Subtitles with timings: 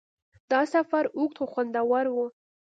[0.51, 2.17] دا سفر اوږد خو خوندور و.